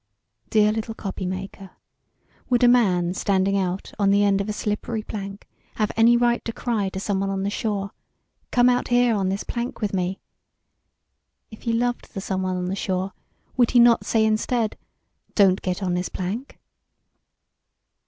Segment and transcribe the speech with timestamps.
[0.49, 1.69] Dear little copy maker,
[2.49, 6.43] would a man standing out on the end of a slippery plank have any right
[6.45, 7.91] to cry to someone on the shore
[8.49, 10.19] 'Come out here on this plank with me?'
[11.51, 13.13] If he loved the someone on the shore,
[13.57, 14.75] would he not say instead
[15.35, 16.57] 'Don't get on this plank?'